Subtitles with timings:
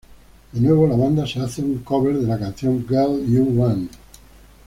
[0.51, 3.91] De nuevo la banda hace un cover de la canción "Girl U Want".